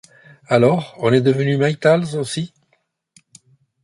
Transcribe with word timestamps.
Alors 0.47 0.95
on 0.97 1.13
est 1.13 1.21
devenus 1.21 1.59
Maytals 1.59 2.15
aussi. 2.15 2.55